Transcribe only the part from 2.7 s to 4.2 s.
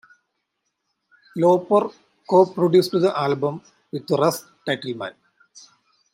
the album with